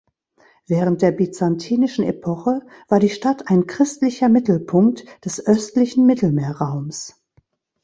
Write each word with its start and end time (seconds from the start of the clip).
Während 0.65 1.03
der 1.03 1.11
byzantinischen 1.11 2.03
Epoche 2.03 2.65
war 2.87 2.99
die 2.99 3.11
Stadt 3.11 3.49
ein 3.51 3.67
christlicher 3.67 4.29
Mittelpunkt 4.29 5.05
des 5.23 5.39
östlichen 5.45 6.07
Mittelmeerraums. 6.07 7.21